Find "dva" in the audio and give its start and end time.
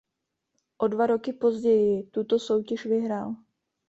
0.89-1.05